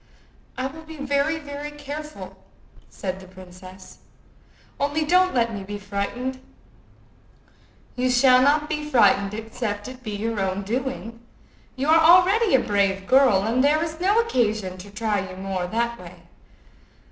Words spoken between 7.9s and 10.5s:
"You shall not be frightened, except it be your